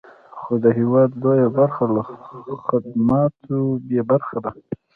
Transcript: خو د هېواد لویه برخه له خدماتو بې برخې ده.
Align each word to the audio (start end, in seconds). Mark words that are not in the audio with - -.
خو 0.39 0.53
د 0.63 0.65
هېواد 0.77 1.09
لویه 1.21 1.49
برخه 1.57 1.83
له 1.95 2.03
خدماتو 2.67 3.59
بې 3.87 4.01
برخې 4.09 4.37
ده. 4.43 4.51